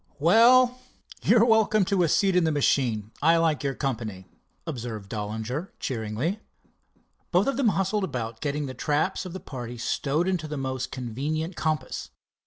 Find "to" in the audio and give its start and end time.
1.85-2.01